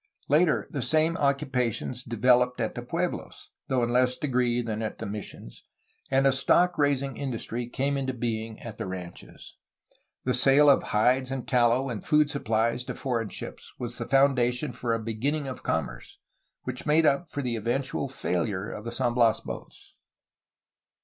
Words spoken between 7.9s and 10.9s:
into being at the ranches. The sale of